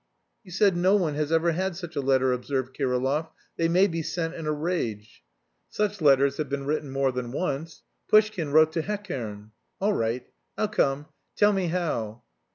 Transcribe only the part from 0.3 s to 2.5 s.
"You said no one has ever had such a letter,"